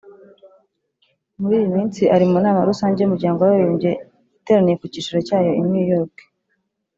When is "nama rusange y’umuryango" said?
2.45-3.39